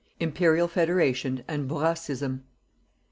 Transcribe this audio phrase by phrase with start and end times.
[0.19, 2.43] IMPERIAL FEDERATION AND "BOURASSISM".